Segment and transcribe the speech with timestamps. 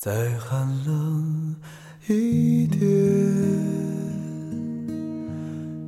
[0.00, 1.54] 再寒冷
[2.08, 2.80] 一点，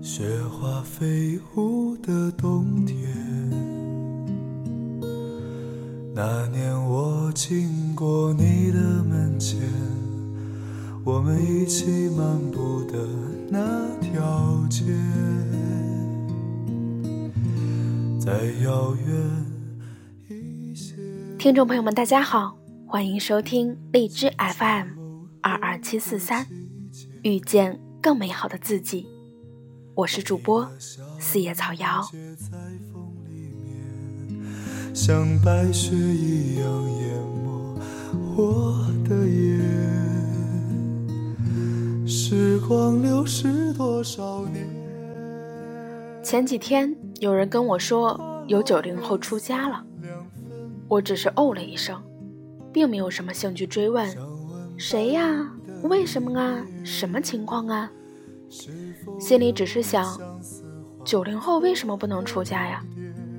[0.02, 3.08] 雪花飞舞的冬天。
[6.14, 9.58] 那年我经过你的门前，
[11.06, 12.98] 我们一起漫步的
[13.48, 14.84] 那条街，
[18.20, 18.30] 再
[18.62, 19.46] 遥远
[20.28, 20.96] 一些。
[21.38, 22.61] 听众朋友们，大家好。
[22.92, 24.88] 欢迎收听荔枝 FM
[25.40, 26.46] 二二七四三，
[27.22, 29.08] 遇见更美好的自己。
[29.94, 30.70] 我是主播
[31.18, 32.02] 四叶草瑶。
[34.92, 36.66] 像白雪一样
[37.00, 37.80] 淹没
[38.36, 39.58] 我的眼。
[42.06, 44.68] 时光流逝多少年？
[46.22, 49.82] 前几天有人跟我说有九零后出家了，
[50.88, 51.98] 我只是哦了一声。
[52.72, 54.08] 并没有什么兴趣追问，
[54.76, 55.52] 谁呀？
[55.84, 56.64] 为什么啊？
[56.84, 57.90] 什么情况啊？
[59.18, 60.18] 心里只是想，
[61.04, 62.84] 九零后为什么不能出家呀？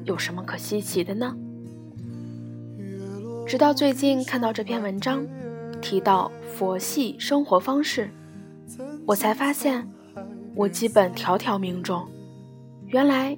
[0.03, 1.35] 有什么可稀奇的呢？
[3.47, 5.25] 直到最近看到这篇文章，
[5.81, 8.09] 提到佛系生活方式，
[9.05, 9.88] 我才发现，
[10.55, 12.07] 我基本条条命中。
[12.88, 13.38] 原来，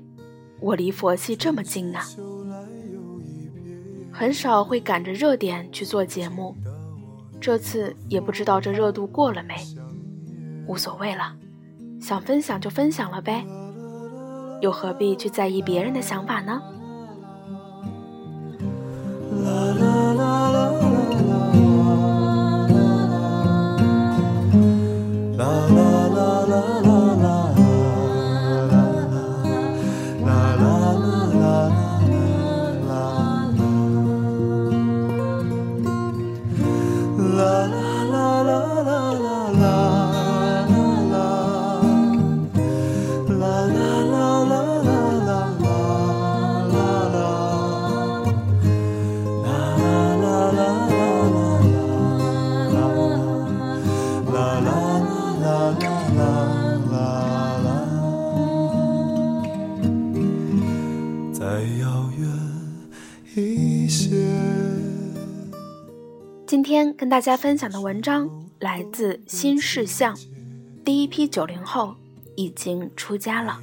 [0.59, 1.99] 我离佛系这么近呢。
[4.17, 6.55] 很少会赶着热点去做节目，
[7.41, 9.53] 这次也不知道这热度过了没，
[10.67, 11.35] 无所谓了，
[11.99, 13.45] 想分享就分享了呗，
[14.61, 16.61] 又何必去在意别人的想法呢？
[19.43, 20.84] 今
[67.15, 70.13] 大家分享的文章来自新事项，
[70.83, 71.95] 第一批九零后
[72.35, 73.57] 已经出家了，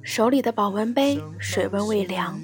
[0.00, 2.40] 手里的保温杯水温未凉，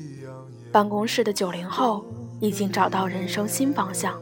[0.71, 2.05] 办公室的九零后
[2.39, 4.21] 已经找到人生新方向，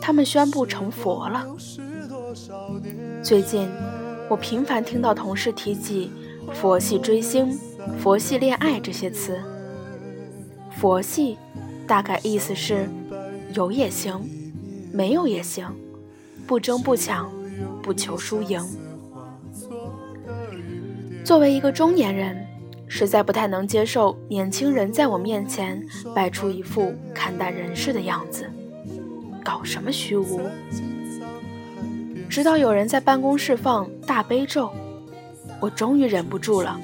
[0.00, 1.46] 他们宣布成佛了。
[3.22, 3.68] 最近
[4.30, 6.10] 我频繁听到同事提及
[6.54, 7.52] 佛系追星、
[7.98, 9.38] 佛系恋爱这些词，
[10.80, 11.36] 佛系。
[11.86, 12.88] 大概意思是，
[13.54, 14.20] 有也行，
[14.92, 15.72] 没有也行，
[16.46, 17.30] 不争不抢，
[17.82, 18.60] 不求输赢。
[21.24, 22.44] 作为一个中年人，
[22.88, 25.80] 实在不太能接受年轻人在我面前
[26.14, 28.50] 摆出一副看淡人世的样子，
[29.44, 30.40] 搞什么虚无。
[32.28, 34.70] 直到有人在办公室放大悲咒，
[35.60, 36.78] 我终于忍不住了，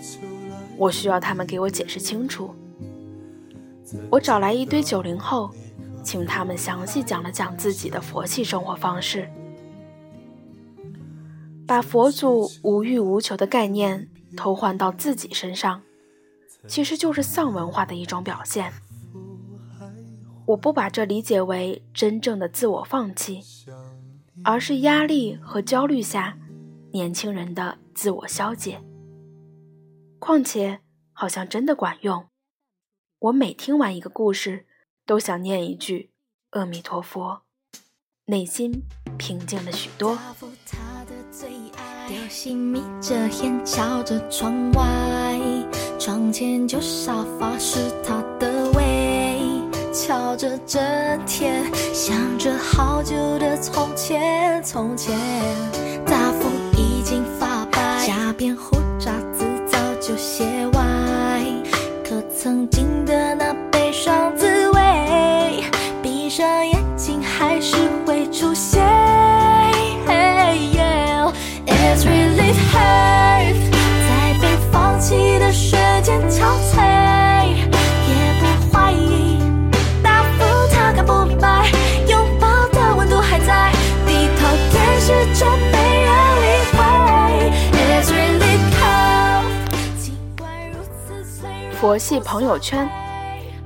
[0.76, 2.54] 我需要他们给我解释清楚。
[4.10, 5.50] 我找来一堆九零后，
[6.02, 9.30] 请他们详细讲了讲自己的佛系生活方式，
[11.66, 15.82] 把佛祖无欲无求的概念偷换到自己身上，
[16.66, 18.72] 其实就是丧文化的一种表现。
[20.46, 23.40] 我不把这理解为真正的自我放弃，
[24.42, 26.36] 而是压力和焦虑下
[26.92, 28.82] 年轻人的自我消解。
[30.18, 30.80] 况且，
[31.12, 32.26] 好像真的管用。
[33.22, 34.66] 我每听完一个故事，
[35.06, 36.10] 都想念一句
[36.50, 37.42] “阿弥陀佛”，
[38.26, 38.82] 内心
[39.16, 40.18] 平静了许多。
[42.08, 45.38] 流星眯着眼瞧着窗外，
[46.00, 49.38] 窗前旧沙发是他的胃，
[49.92, 50.82] 瞧着整
[51.24, 55.16] 天，想着好久的从前，从前。
[91.82, 92.88] 佛系朋友圈，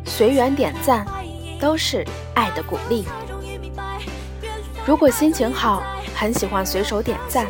[0.06, 1.04] 随缘点赞，
[1.60, 2.02] 都是
[2.34, 3.04] 爱的鼓励。
[4.86, 5.82] 如果心情好，
[6.14, 7.46] 很喜欢随手点赞，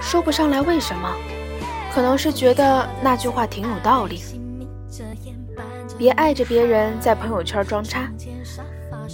[0.00, 1.08] 说不上来为什么，
[1.94, 4.20] 可能是觉得那句话挺有道理。
[5.96, 8.10] 别爱着别人在朋友圈装叉，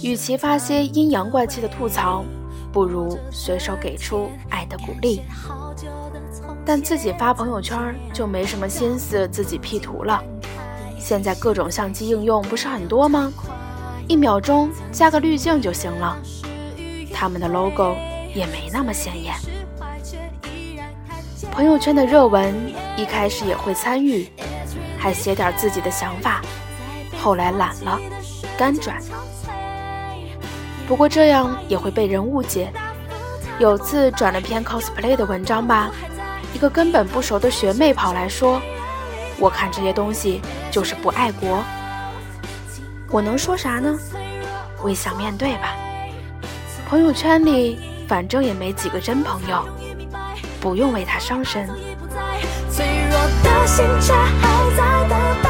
[0.01, 2.25] 与其发些阴阳怪气的吐槽，
[2.73, 5.21] 不如随手给出爱的鼓励。
[6.65, 10.19] 但自己发朋友圈就没什么心思自己 P 图了。
[11.07, 13.31] 现在各种相机应用不是很多吗？
[14.09, 16.17] 一秒钟加个滤镜就行了。
[17.13, 17.95] 他们的 logo
[18.35, 19.33] 也没那么显眼。
[21.49, 22.53] 朋友圈的热文
[22.97, 24.29] 一开始也会参与，
[24.97, 26.41] 还写点自己的想法，
[27.17, 27.97] 后来懒了，
[28.57, 29.01] 干转。
[30.89, 32.69] 不过这样也会被人误解。
[33.59, 35.89] 有次转了篇 cosplay 的文章吧，
[36.53, 38.61] 一个根本不熟的学妹跑来说
[39.39, 40.41] ：“我看这些东西
[40.71, 41.63] 就是不爱国。”
[43.09, 43.97] 我能说啥呢？
[44.83, 45.75] 微笑面对吧。
[46.87, 49.65] 朋友圈里反正也没几个真朋友，
[50.61, 51.69] 不用为他伤神。
[52.69, 55.46] 脆弱的心却还在等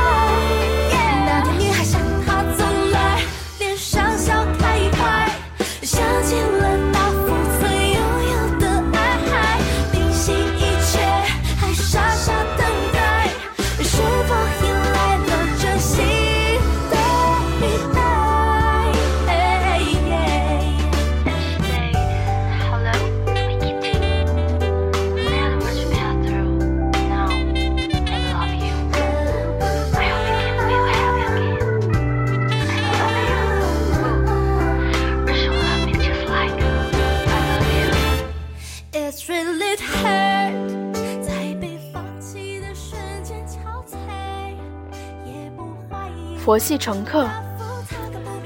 [46.58, 47.30] 佛系乘客，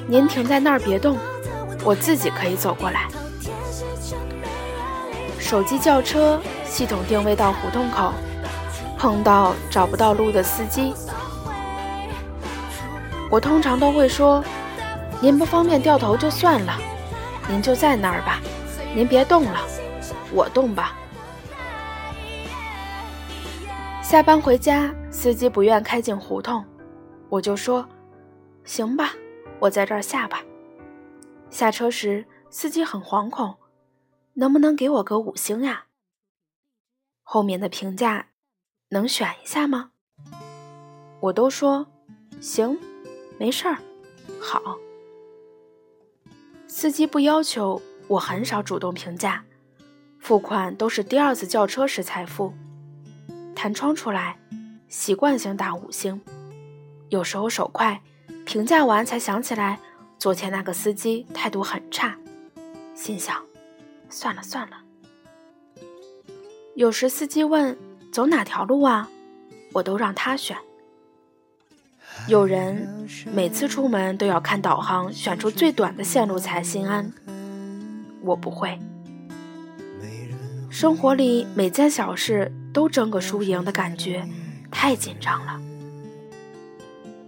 [0.06, 1.18] 您停在那儿别动，
[1.82, 3.08] 我自己可以走过来。
[5.40, 8.12] 手机叫车，系统定位到胡同口，
[8.98, 10.94] 碰到找不到路的司机，
[13.30, 14.44] 我通常都会说
[15.24, 16.74] ：“您不方便掉头就算了，
[17.48, 18.42] 您就在那儿吧，
[18.94, 19.62] 您别动了，
[20.34, 20.98] 我动吧。”
[24.04, 26.62] 下班回家，司机不愿开进胡同。
[27.30, 27.88] 我就说
[28.64, 29.14] ：“行吧，
[29.60, 30.44] 我在这儿下吧。”
[31.50, 33.58] 下车时，司机很惶恐
[34.36, 35.86] ：“能不能给我个五星呀？”
[37.24, 38.28] 后面的评价
[38.90, 39.92] 能选一下吗？
[41.22, 41.88] 我都说
[42.42, 42.80] ：“行，
[43.38, 43.78] 没事儿，
[44.40, 44.78] 好。”
[46.68, 49.44] 司机不要求，我很少主动评价，
[50.20, 52.54] 付款都是第二次叫车时才付。
[53.54, 54.40] 弹窗出来，
[54.88, 56.22] 习惯性打五星。
[57.10, 58.02] 有时候手快，
[58.46, 59.80] 评价完才想起来，
[60.18, 62.18] 昨天那个司机态度很差，
[62.96, 63.42] 心想，
[64.10, 64.78] 算了算了。
[66.76, 67.78] 有时司机问
[68.12, 69.10] 走哪条路啊，
[69.74, 70.58] 我都让他选。
[72.28, 77.12] 有人每次出门都要看导航，选出最短的线路才心安，
[78.22, 78.78] 我不会。
[80.70, 84.26] 生活里每件小事都争个输赢的感觉，
[84.70, 85.60] 太紧张了。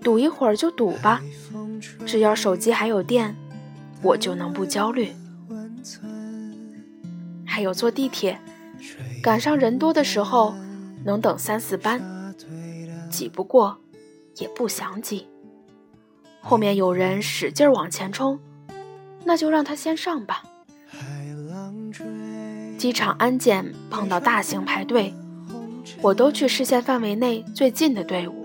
[0.04, 1.22] 赌一会儿就赌吧，
[2.06, 3.36] 只要手机还有电，
[4.02, 5.14] 我就能不焦虑。
[7.46, 8.40] 还有坐地铁，
[9.22, 10.54] 赶上人多的时候
[11.06, 12.02] 能等三四班，
[13.10, 13.78] 挤不过
[14.38, 15.28] 也不想挤。
[16.42, 18.38] 后面有人使劲往前冲，
[19.24, 20.44] 那就让他先上吧。
[22.78, 25.14] 机场安检碰到大型排队，
[26.02, 28.43] 我都去视线范围内最近的队伍。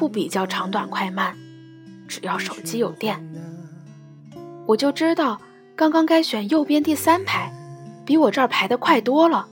[0.00, 1.36] 不比较长短快慢，
[2.08, 3.22] 只要手机有电，
[4.64, 5.38] 我就知道
[5.76, 7.52] 刚刚该选右边第三排，
[8.06, 9.46] 比我这儿排的快多了。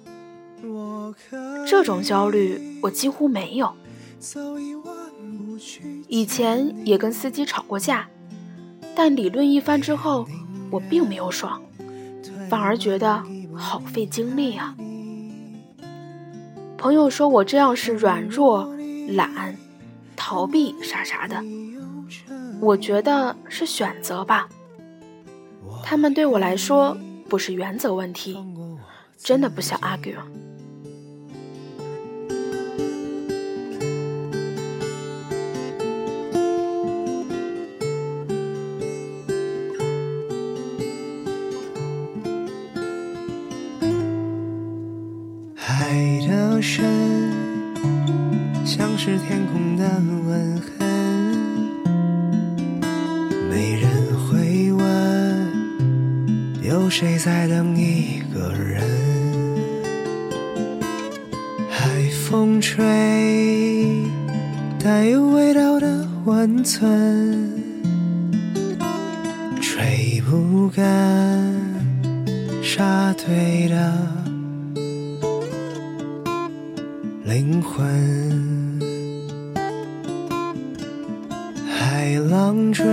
[1.66, 3.74] 这种焦虑我几乎没有。
[6.08, 8.08] 以前也跟司机吵过架，
[8.94, 10.26] 但理论一番之后，
[10.70, 11.60] 我并没有爽，
[12.48, 13.22] 反而觉得
[13.54, 14.74] 好费精力啊。
[16.78, 18.74] 朋友说我这样是软弱、
[19.10, 19.54] 懒。
[20.28, 21.42] 逃避啥啥的，
[22.60, 24.46] 我觉得是选择吧。
[25.82, 26.94] 他们对我来说
[27.30, 28.36] 不是原则问题，
[29.16, 30.16] 真的不想 argue。
[77.28, 77.86] 灵魂。
[81.68, 82.86] 海浪追，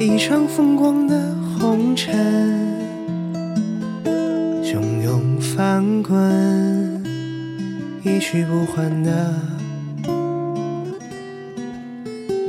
[0.00, 2.12] 一场风光的红尘，
[4.64, 7.00] 汹涌翻滚，
[8.02, 9.32] 一去不还的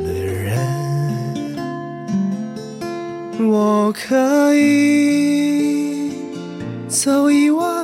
[0.08, 0.58] 旅人。
[3.48, 6.12] 我可以
[6.88, 7.79] 走一万。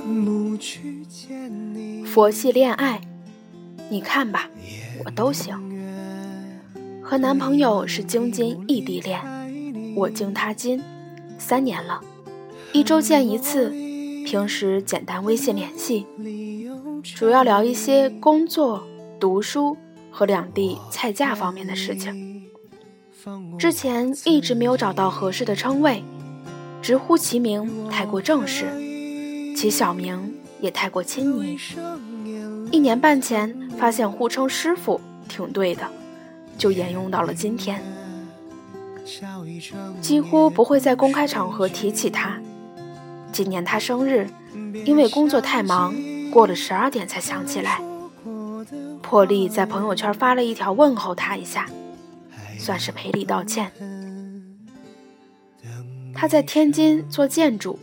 [2.16, 3.02] 佛系恋爱，
[3.90, 4.50] 你看吧，
[5.04, 5.54] 我都行。
[7.04, 9.20] 和男朋友是京津异地恋，
[9.98, 10.82] 我京他津，
[11.38, 12.00] 三年了，
[12.72, 13.70] 一周见一次，
[14.26, 16.08] 平时简单微信联系，
[17.18, 18.88] 主要聊一些工作、
[19.20, 19.76] 读书
[20.10, 22.46] 和两地菜价方面的事情。
[23.60, 26.02] 之前一直没有找到合适的称谓，
[26.82, 28.68] 直呼其名太过正式，
[29.54, 30.34] 其小名
[30.66, 31.58] 也太过亲昵。
[32.72, 35.88] 一年半前发现互称师傅挺对的。
[36.58, 37.84] 就沿用到了今天，
[40.02, 42.40] 几乎不会在公开场合提起他。
[43.34, 44.30] 今年他生日，
[44.86, 45.94] 因为工作太忙，
[46.32, 47.82] 过了十二点才想起来，
[49.02, 51.70] 破例在朋友圈发了一条问候他一下，
[52.58, 53.70] 算是赔礼道歉。
[56.14, 57.78] 他在天津做建筑，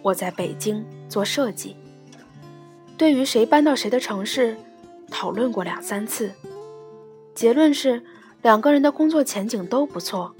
[0.00, 1.76] 我在北京做设计。
[2.98, 4.56] 对于谁搬到谁的城市，
[5.10, 6.32] 讨论过两三次。
[7.34, 8.02] 结论是，
[8.40, 10.34] 两个人的工作前景都不错，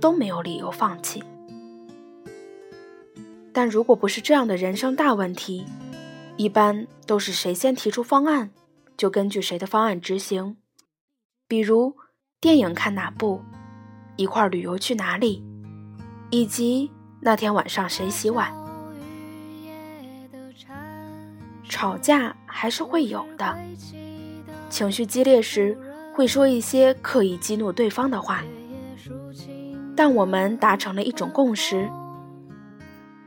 [0.00, 1.22] 都没有理由放弃。
[3.52, 5.64] 但如果不是这样的人生大问题，
[6.36, 8.50] 一般都是谁先提出方案，
[8.96, 10.56] 就根据谁的方案执行。
[11.48, 11.94] 比如
[12.40, 13.40] 电影看哪部，
[14.16, 15.42] 一块旅游去哪里，
[16.30, 18.63] 以及那天晚上谁洗碗。
[21.68, 23.56] 吵架还是会有的，
[24.70, 25.78] 情绪激烈时。
[26.16, 28.44] 会说一些刻意激怒对方的话，
[29.96, 31.90] 但我们达成了一种共识：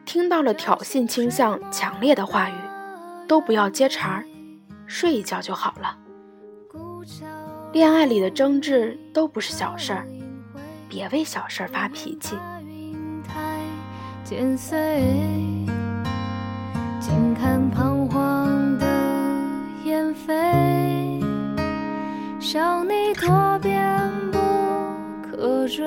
[0.06, 2.53] 听到了挑衅倾向强烈的话语，
[3.27, 4.25] 都不要接茬儿，
[4.86, 5.98] 睡一觉就好了。
[7.74, 10.08] 恋爱里的争执都不是小事儿，
[10.88, 12.38] 别为小事儿发脾气。
[20.27, 20.34] 飞。
[22.38, 24.38] 想你多变不
[25.31, 25.86] 可追，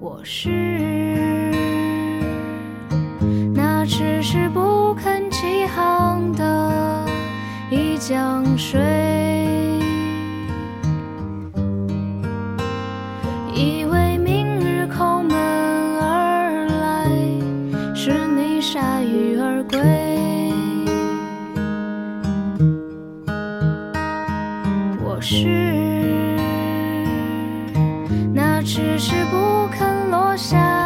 [0.00, 1.52] 我是
[3.54, 7.06] 那迟迟不肯起航的
[7.70, 8.99] 一江水。
[25.32, 25.46] 是
[28.34, 30.79] 那迟迟不肯落下。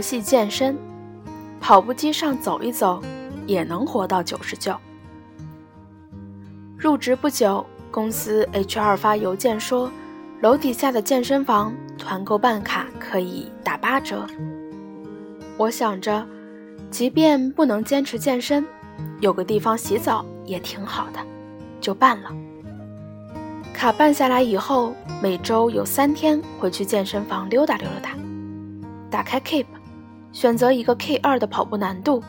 [0.00, 0.78] 游戏健身，
[1.60, 3.02] 跑步机上走一走，
[3.46, 4.74] 也能活到九十九。
[6.78, 9.92] 入职不久，公司 HR 发邮件说，
[10.40, 14.26] 楼底下的健身房团购办卡可以打八折。
[15.58, 16.26] 我想着，
[16.90, 18.64] 即便不能坚持健身，
[19.20, 21.20] 有个地方洗澡也挺好的，
[21.78, 22.32] 就办了。
[23.74, 28.16] 卡办下来以后，每周有三天会去健身房溜达溜达，
[29.10, 29.66] 打开 Keep。
[30.32, 32.22] 选择一个 K 二的跑步难度，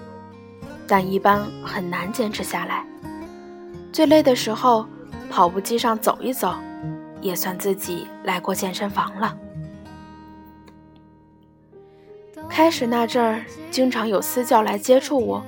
[0.87, 2.85] 但一般很难坚持下来。
[3.91, 4.85] 最累的时候，
[5.29, 6.55] 跑步机上走一走，
[7.21, 9.37] 也算自己来过健身房了。
[12.49, 15.41] 开始那阵儿，经常有私教来接触我，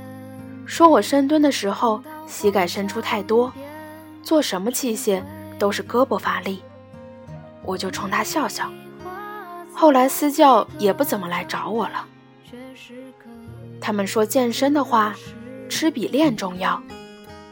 [0.66, 3.52] 说我深蹲的时候膝盖伸出太多，
[4.22, 5.22] 做什么器械
[5.60, 6.62] 都是胳膊发力，
[7.66, 8.72] 我就冲他笑笑。
[9.74, 12.08] 后来私教也不怎么来找我了。
[13.86, 15.14] 他们说健身的话，
[15.68, 16.82] 吃比练重要，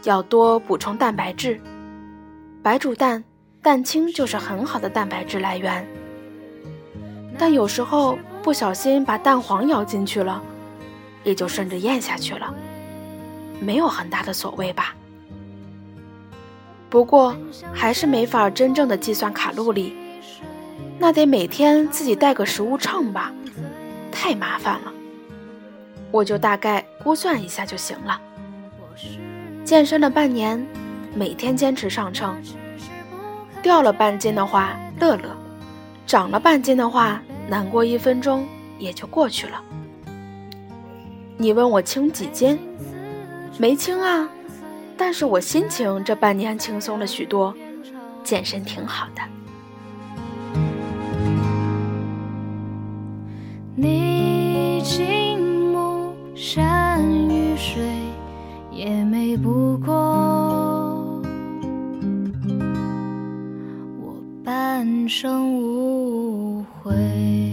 [0.06, 1.60] 要多补充蛋白质。
[2.64, 3.22] 白煮蛋、
[3.62, 5.86] 蛋清就是很好的蛋白质来源。
[7.38, 10.42] 但有时候不小心把蛋黄咬进去了，
[11.26, 12.56] 也就顺着咽下去了，
[13.60, 14.96] 没有很大的所谓吧。
[16.90, 17.36] 不过
[17.74, 19.94] 还是没法真正的计算卡路里，
[20.98, 23.34] 那得每天自己带个食物秤吧，
[24.14, 24.94] 太麻烦了。
[26.12, 28.20] 我就大概估算一下就行了。
[29.64, 30.64] 健身了半年，
[31.16, 32.36] 每天坚持上秤，
[33.62, 35.36] 掉了半斤的话乐乐，
[36.06, 38.46] 长了半斤的话难过一分钟
[38.78, 39.62] 也就过去了。
[41.38, 42.60] 你问我轻几斤？
[43.58, 44.30] 没轻啊。
[44.98, 47.56] 但是我心情这半年轻松了许多，
[48.24, 49.22] 健身挺好的。
[53.76, 55.31] 你已经
[56.44, 57.84] 山与水，
[58.72, 59.94] 也美不过
[64.02, 67.51] 我半生无悔。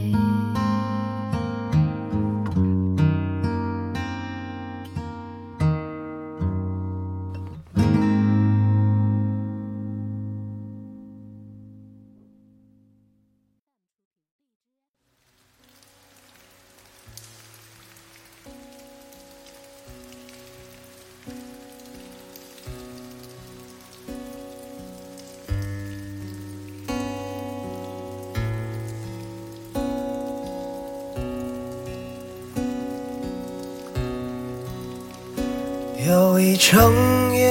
[36.40, 37.50] 一整夜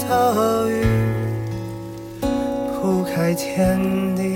[0.00, 0.84] 的雨
[2.74, 3.78] 铺开天
[4.14, 4.35] 地，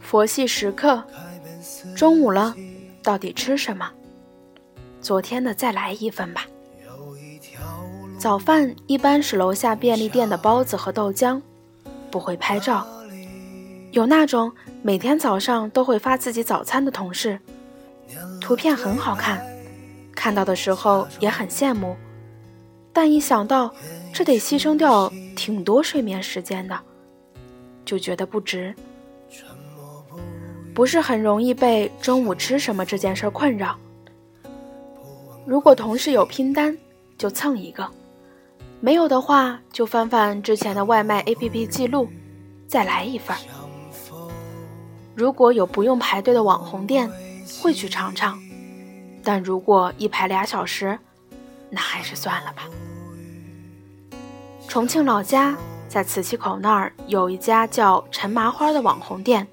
[0.00, 1.02] 佛系时刻，
[1.96, 2.54] 中午了，
[3.02, 3.90] 到底吃什么？
[5.00, 6.46] 昨天的再来一份吧。
[8.18, 11.40] 早饭一般是楼下便利店的包子和豆浆，
[12.10, 12.86] 不会拍照。
[13.90, 17.38] 有那种每天早上都会发自己早餐的同事，
[18.40, 19.44] 图片很好看，
[20.14, 21.96] 看到的时候也很羡慕，
[22.92, 23.74] 但一想到
[24.12, 26.78] 这得牺牲掉挺多睡眠时间的，
[27.84, 28.74] 就觉得不值。
[30.74, 33.76] 不是很容易被中午吃什么这件事困扰。
[35.44, 36.76] 如果同事有拼单，
[37.18, 37.84] 就蹭一个；
[38.80, 42.08] 没有的话，就翻翻之前的外卖 APP 记录，
[42.66, 43.36] 再来一份。
[45.14, 47.10] 如果有不用排队的网红店，
[47.60, 48.38] 会去尝尝；
[49.22, 50.98] 但如果一排俩小时，
[51.68, 52.62] 那还是算了吧。
[54.68, 55.54] 重庆老家
[55.92, 59.46] 在磁器口那儿有一家叫陈麻花的网红店，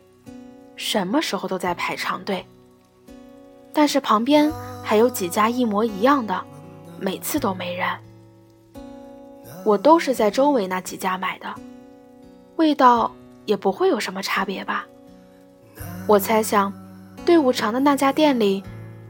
[0.78, 2.45] 什么时候都在排长队。
[3.73, 4.49] 但是旁边
[4.82, 6.41] 还有几家一模一样的，
[6.97, 7.89] 每次都没人。
[9.65, 11.54] 我都是在周围那几家买的，
[12.56, 14.88] 味道也不会有什么差别吧。
[16.08, 16.71] 我猜想，
[17.25, 18.63] 队伍长的那家店里，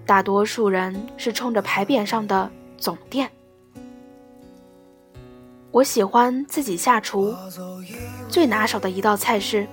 [0.03, 3.29] 大多数人是冲着牌匾上的“总店”。
[5.71, 7.35] 我喜欢自己下厨，
[8.27, 9.67] 最拿手的一道菜是，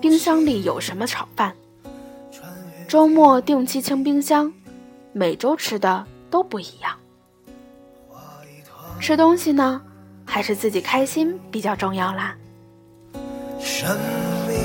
[0.00, 1.54] 冰箱里有什么炒饭。
[2.88, 4.52] 周末定期清冰箱，
[5.12, 6.96] 每周吃的都不一样。
[9.00, 9.80] 吃东西呢，
[10.26, 12.36] 还是自己开心比较重要啦。
[13.60, 13.96] 生
[14.48, 14.56] 命，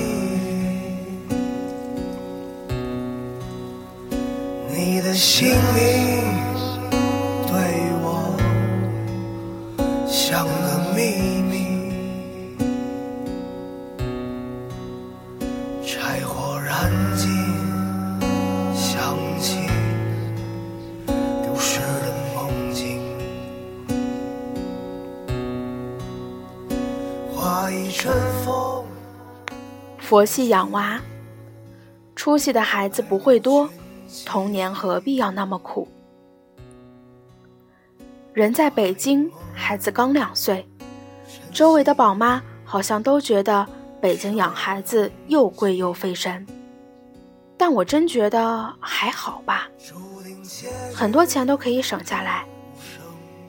[4.67, 6.54] 你的姓名
[10.17, 12.63] 像个秘密，
[15.85, 17.29] 柴火燃尽，
[18.73, 19.67] 想起
[21.43, 23.01] 丢失的梦境，
[27.35, 28.09] 画一阵
[28.45, 28.85] 风。
[29.99, 30.97] 佛系养娃，
[32.15, 33.69] 出息的孩子不会多，
[34.25, 35.85] 童年何必要那么苦？
[38.35, 40.67] 人在北京，孩子刚两岁，
[41.53, 43.65] 周围的宝妈好像都觉得
[44.01, 46.45] 北京养孩子又贵又费神，
[47.57, 49.69] 但我真觉得还好吧，
[50.93, 52.45] 很多钱都可以省下来。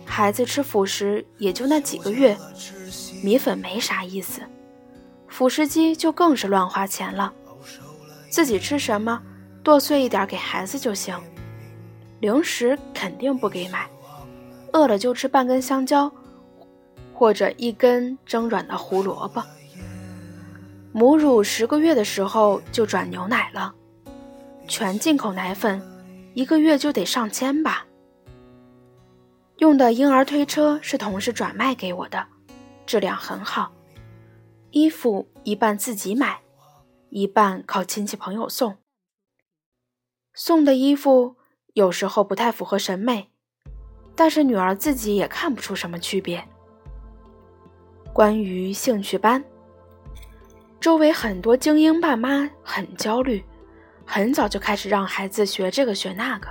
[0.04, 2.38] 孩子吃辅食也就那几个月，
[3.24, 4.40] 米粉没啥意思，
[5.26, 7.32] 辅食机就更是乱花钱了。
[8.30, 9.20] 自己吃什么，
[9.64, 11.20] 剁碎一点给孩子就行。
[12.20, 13.88] 零食肯定不给买，
[14.76, 16.12] 饿了就吃半根香蕉，
[17.14, 19.42] 或者一根蒸软的胡萝卜。
[20.92, 23.74] 母乳十个月的时候就转牛奶了，
[24.68, 25.82] 全进口奶粉，
[26.34, 27.86] 一个月就得上千吧。
[29.58, 32.26] 用的婴儿推车是同事转卖给我的，
[32.84, 33.72] 质量很好。
[34.70, 36.42] 衣服一半自己买，
[37.08, 38.76] 一半靠亲戚朋友送。
[40.34, 41.36] 送的衣服
[41.72, 43.30] 有时候不太符合审美，
[44.16, 46.42] 但是女儿自己也看不出什么区别。
[48.12, 49.44] 关于兴趣班，
[50.80, 53.44] 周围很多精英爸妈很焦虑，
[54.04, 56.48] 很早就开始让孩子学这个学那个，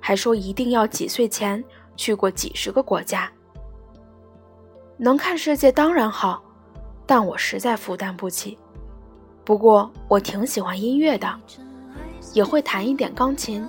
[0.00, 1.64] 还说一定要几岁前。
[1.96, 3.30] 去过几十个国家，
[4.96, 6.42] 能看世界当然好，
[7.04, 8.56] 但我实在负担不起。
[9.44, 11.28] 不过我挺喜欢音乐的，
[12.32, 13.68] 也会弹一点钢琴。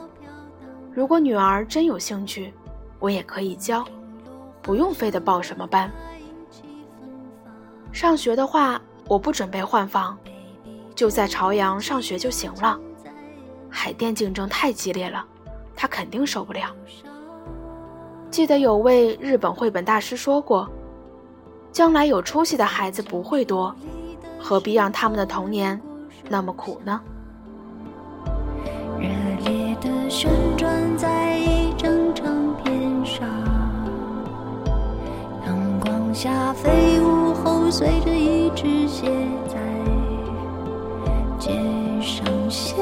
[0.94, 2.54] 如果女儿真有兴趣，
[3.02, 3.84] 我也可以教，
[4.62, 5.92] 不用非得报什么班。
[7.92, 10.18] 上学的话，我不准备换房，
[10.96, 12.80] 就在朝阳上学就行了。
[13.70, 15.26] 海淀竞争太激烈了，
[15.76, 16.74] 他肯定受不了。
[18.30, 20.70] 记得有位日本绘本大师说过
[21.74, 23.76] ：“将来有出息的孩子不会多，
[24.40, 25.82] 何必让他们的童年
[26.30, 27.02] 那么苦呢？”
[28.98, 29.08] 热
[29.44, 31.11] 烈的旋转在
[36.22, 39.08] 下飞舞后，随着一只鞋
[39.48, 39.58] 在
[41.40, 41.50] 街
[42.00, 42.76] 上斜。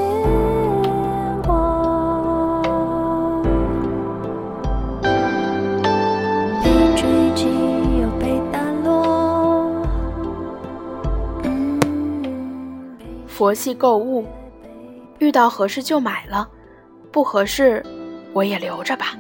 [13.26, 14.26] 佛系购物，
[15.20, 16.46] 遇到合适就买了，
[17.10, 17.82] 不合适
[18.34, 19.16] 我也留着吧。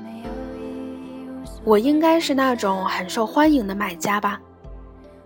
[1.63, 4.39] 我应该是那种很受欢迎的买家吧？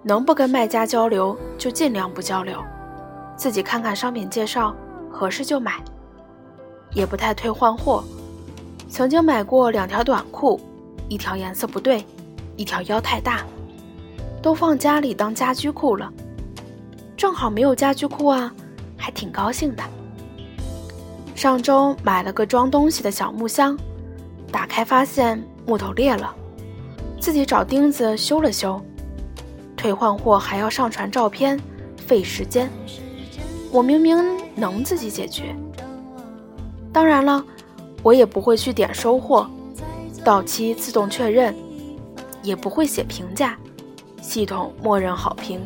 [0.01, 2.61] 能不跟卖家交流就尽量不交流，
[3.37, 4.75] 自己看看商品介绍，
[5.09, 5.73] 合适就买，
[6.93, 8.03] 也不太退换货。
[8.89, 10.59] 曾经买过两条短裤，
[11.07, 12.05] 一条颜色不对，
[12.55, 13.41] 一条腰太大，
[14.41, 16.11] 都放家里当家居裤了，
[17.15, 18.53] 正好没有家居裤啊。
[18.95, 19.83] 还挺高兴的。
[21.35, 23.77] 上周买了个装东西的小木箱，
[24.49, 26.33] 打开发现木头裂了，
[27.19, 28.81] 自己找钉子修了修。
[29.75, 31.59] 退换货还要上传照片，
[31.97, 32.69] 费时间。
[33.71, 34.23] 我明明
[34.55, 35.55] 能自己解决。
[36.91, 37.43] 当然了，
[38.01, 39.49] 我也不会去点收货，
[40.23, 41.55] 到期自动确认，
[42.41, 43.57] 也不会写评价，
[44.21, 45.59] 系统默认好评。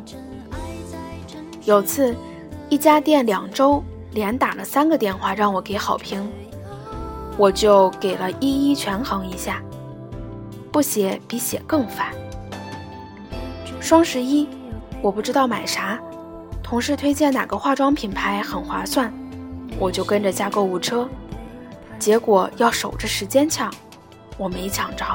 [1.65, 2.15] 有次。
[2.69, 3.81] 一家店两周
[4.11, 6.29] 连打了三个电话让我给好评，
[7.37, 9.63] 我就给了一一权衡一下，
[10.71, 12.07] 不写比写更烦。
[13.79, 14.47] 双十一
[15.01, 15.99] 我不知道买啥，
[16.61, 19.13] 同事推荐哪个化妆品牌很划算，
[19.79, 21.07] 我就跟着加购物车，
[21.97, 23.73] 结果要守着时间抢，
[24.37, 25.05] 我没抢着，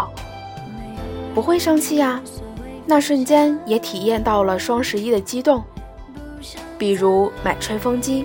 [1.34, 2.20] 不会生气呀，
[2.86, 5.62] 那瞬间也体验到了双十一的激动。
[6.78, 8.24] 比如买吹风机，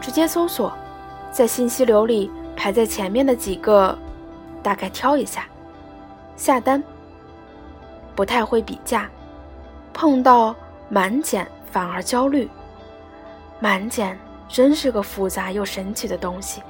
[0.00, 0.72] 直接搜索，
[1.30, 3.98] 在信息流里排在前面的几个，
[4.62, 5.44] 大概挑一下，
[6.36, 6.82] 下单。
[8.14, 9.08] 不太会比价，
[9.92, 10.54] 碰到
[10.88, 12.48] 满减反而焦虑。
[13.58, 14.18] 满减
[14.48, 16.62] 真是个复杂又神奇的东西。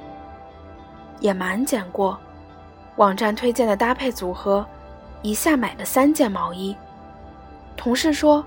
[1.19, 2.19] 也满减过，
[2.95, 4.65] 网站推荐的搭配组合，
[5.21, 6.75] 一下买了三件毛衣。
[7.75, 8.45] 同事说，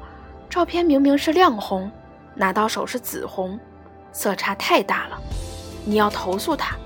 [0.48, 1.90] 照片明明是亮红。
[2.38, 3.58] 拿到手是紫红，
[4.12, 5.18] 色差太大了，
[5.86, 6.76] 你要投诉他。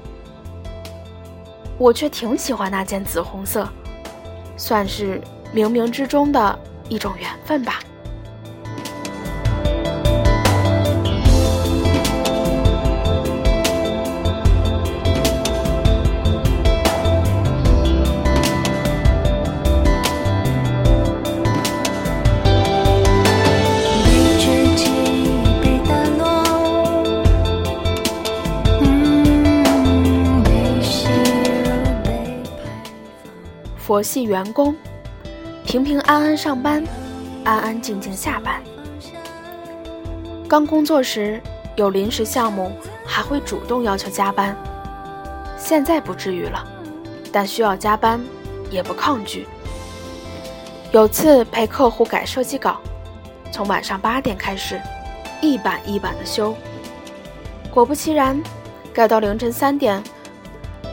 [1.77, 3.69] 我却挺喜欢那件紫红色，
[4.61, 5.19] 算是
[5.55, 6.59] 冥冥之中的
[6.91, 7.81] 一种缘分吧。
[33.91, 34.73] 佛系员工，
[35.67, 36.81] 平平安安上班，
[37.43, 38.63] 安安静静下班。
[40.49, 41.43] 刚工作时
[41.75, 42.71] 有临时项目，
[43.05, 44.57] 还会主动要求加班。
[45.59, 46.65] 现在不至于了，
[47.33, 48.21] 但需要加班
[48.71, 49.49] 也不抗拒。
[50.93, 52.81] 有次陪客户改设计稿，
[53.51, 54.81] 从晚上八点开始，
[55.41, 56.55] 一版一版的修。
[57.73, 58.41] 果不其然，
[58.95, 60.01] 改到凌晨三点，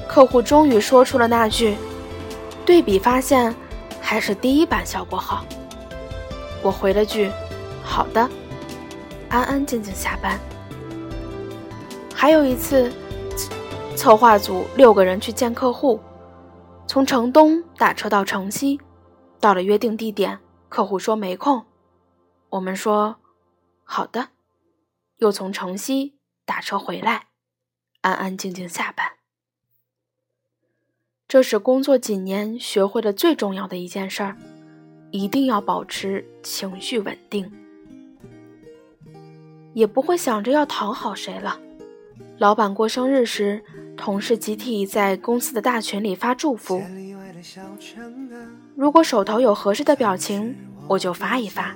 [0.08, 1.78] 客户终于说出了那句
[2.68, 3.56] ：“对比发现，
[4.02, 5.46] 还是第一版效果好。”
[6.62, 7.32] 我回了句
[7.82, 8.30] ：“好的。”
[9.30, 10.38] 安安静静下班。
[12.14, 12.92] 还有一次，
[13.96, 16.00] 策划组六个人去见客户，
[16.88, 18.82] 从城东打车到城西，
[19.40, 21.66] 到了约定地点，客户说没空，
[22.50, 23.16] 我们说
[23.86, 24.30] 好的，
[25.18, 27.28] 又从城西打车回来，
[28.02, 29.17] 安安静静下班。
[31.28, 34.38] 这是工作几年学会的最重要的一件事儿，
[35.12, 37.52] 一定要保持情绪稳定。
[39.74, 41.60] 也不会想着要讨好谁了。
[42.38, 43.62] 老板过生日时，
[43.98, 46.82] 同事集体在公司的大群里发祝福。
[48.74, 50.56] 如果手头有合适的表情，
[50.88, 51.76] 我就发一发；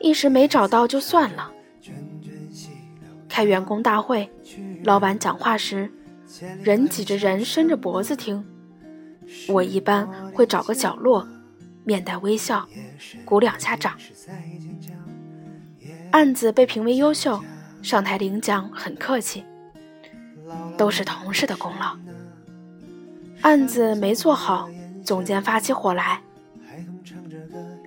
[0.00, 1.52] 一时没找到就算了。
[3.28, 4.28] 开员工大会，
[4.82, 5.88] 老板讲话时，
[6.62, 8.44] 人挤着人，伸着脖子听。
[9.48, 11.26] 我一般会找个角落，
[11.84, 12.68] 面带微笑，
[13.24, 13.96] 鼓两下掌。
[16.10, 17.40] 案子被评为优秀，
[17.82, 19.44] 上台领奖很客气，
[20.76, 21.96] 都是同事的功劳。
[23.40, 24.68] 案子没做好，
[25.04, 26.20] 总监发起火来，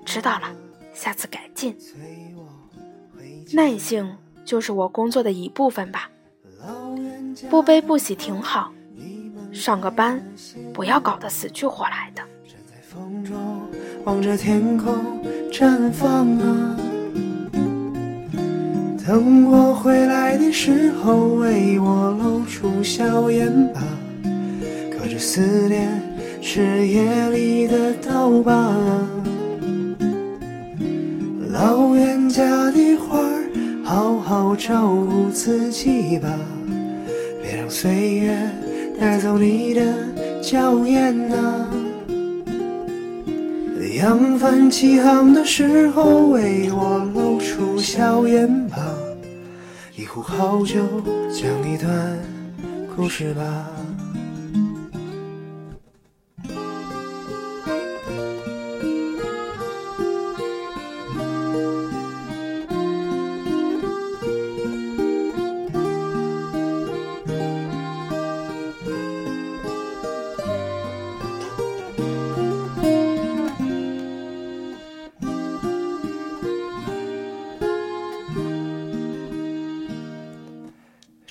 [0.06, 0.54] 知道了，
[0.94, 1.78] 下次改进。
[3.54, 6.10] 耐性就是我工作的一部分吧，
[7.50, 8.72] 不悲不喜挺好。
[9.52, 10.22] 上个班，
[10.74, 12.22] 不要搞得死去活来的。
[19.08, 23.82] 等我回来的时候，为我露出笑颜吧。
[24.92, 26.02] 可这思念
[26.42, 28.76] 是夜里的刀疤。
[31.52, 33.20] 老冤家的花，
[33.84, 36.30] 好好照顾自己吧，
[37.78, 38.38] 岁月
[38.98, 39.82] 带走你的
[40.42, 41.70] 娇艳啊。
[43.98, 48.78] 扬帆起航的时候，为我露出笑颜吧。
[49.98, 50.80] 一壶好酒，
[51.30, 52.18] 讲一段
[52.96, 53.75] 故事吧。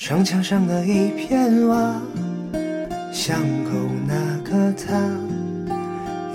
[0.04, 1.98] 城墙上的一片瓦，
[3.10, 3.70] 巷口
[4.06, 5.00] 那个他，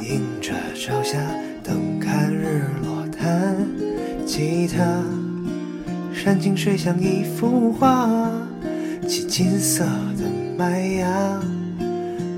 [0.01, 1.19] 迎着朝霞
[1.63, 3.55] 等看日落，弹
[4.25, 5.03] 吉他，
[6.11, 8.09] 山清水像一幅画，
[9.07, 9.85] 骑金色
[10.17, 10.25] 的
[10.57, 11.39] 麦芽，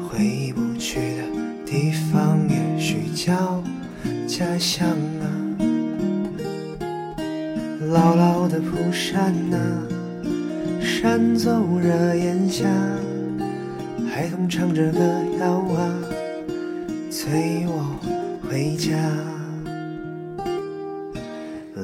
[0.10, 1.24] 回不去的
[1.66, 3.64] 地方，也许叫
[4.28, 4.86] 家乡
[5.22, 5.24] 啊，
[7.90, 9.91] 老老的蒲扇啊。
[11.02, 12.70] 扇走热烟霞，
[14.08, 15.00] 孩童唱着歌
[15.40, 16.00] 谣啊，
[17.10, 18.00] 催我
[18.48, 18.96] 回家。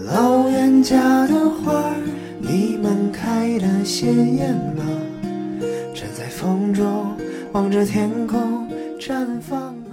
[0.05, 1.95] 老远家的花儿，
[2.39, 4.83] 你们开得鲜艳吗？
[5.95, 7.11] 站在风中，
[7.53, 9.89] 望着天空绽放啊。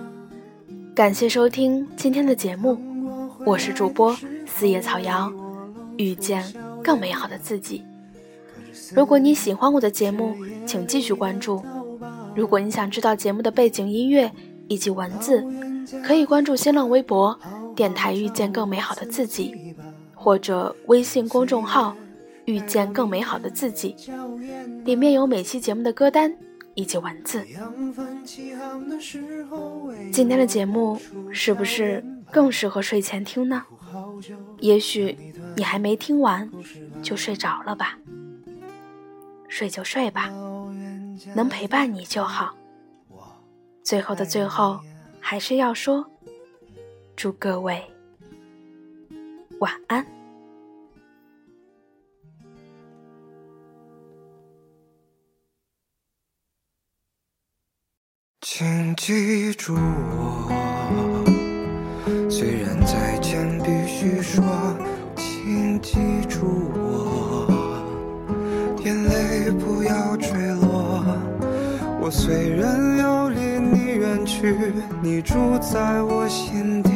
[0.95, 2.79] 感谢收听今天的节目，
[3.47, 5.33] 我是主播四叶草瑶，
[5.97, 6.45] 遇见
[6.83, 7.83] 更美好的自己。
[8.95, 11.63] 如果你喜欢我的节目，请继续关注。
[12.35, 14.31] 如果你想知道节目的背景音乐
[14.69, 15.45] 以及文字，
[16.05, 17.39] 可以关注新浪微博
[17.77, 19.75] “电台遇见更美好的自己”，
[20.15, 21.97] 或者微信公众号
[22.47, 23.95] “遇见更美好的自己”，
[24.85, 26.35] 里面有每期节目的歌单
[26.75, 27.45] 以及文字。
[30.11, 30.99] 今天的节目
[31.31, 33.63] 是不是更适合睡前听呢？
[34.59, 35.17] 也许
[35.57, 36.51] 你还没听完
[37.01, 37.97] 就睡着了吧。
[39.55, 40.33] 睡就睡吧，
[41.37, 42.57] 能陪伴你就好。
[43.85, 44.81] 最后的最后，
[45.21, 46.05] 还是要说，
[47.15, 47.81] 祝各位
[49.61, 50.05] 晚安。
[58.41, 60.51] 请记住我，
[62.29, 64.43] 虽然再见必须说，
[65.15, 65.95] 请记
[66.29, 66.64] 住
[72.05, 74.55] 我虽然要离你远去，
[75.01, 76.91] 你住在我心底，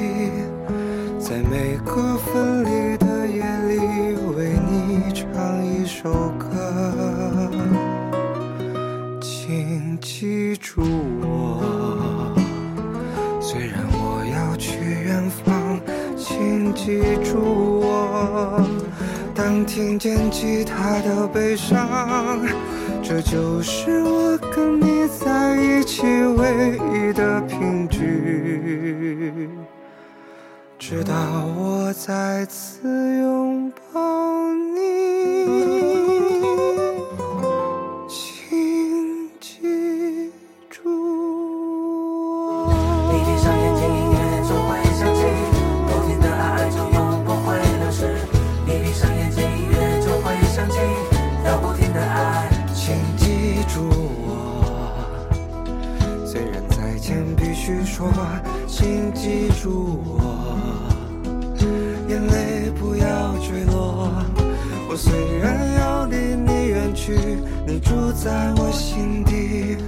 [1.18, 3.81] 在每个分离的夜里，
[4.37, 7.51] 为你唱一首歌。
[9.18, 10.83] 请记住
[11.23, 12.35] 我，
[13.40, 15.81] 虽然我要去远方，
[16.18, 18.62] 请记住我。
[19.35, 21.88] 当听见吉他的悲伤，
[23.09, 29.49] 这就是我跟你在一起唯一的凭据。
[30.79, 31.14] 直到
[31.57, 36.08] 我再次拥抱你。
[57.99, 58.07] 说，
[58.69, 60.21] 请记住我，
[62.09, 64.13] 眼泪不要坠落。
[64.89, 67.19] 我虽然要离你远去，
[67.67, 69.79] 你住在我心底，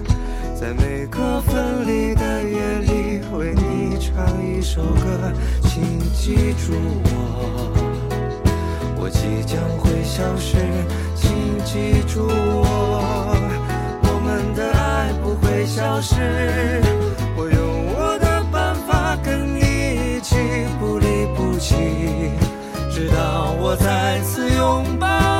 [0.61, 6.73] 在每个分离的夜里，为你唱一首歌，请记住
[7.05, 7.71] 我。
[8.99, 10.57] 我即将会消失，
[11.15, 11.31] 请
[11.65, 13.37] 记住我，
[14.03, 16.17] 我们的爱不会消失。
[23.01, 25.40] 直到我再次拥抱。